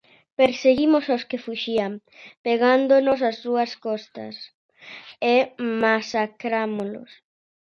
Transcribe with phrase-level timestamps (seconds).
[0.39, 1.93] Perseguimos os que fuxían,
[2.45, 4.35] pegándonos ás súas costas,
[5.33, 5.35] e
[5.83, 7.11] masacrámolos.